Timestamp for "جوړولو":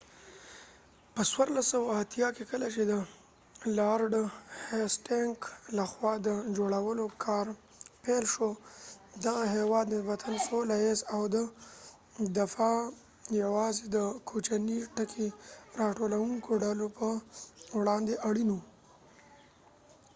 6.57-7.05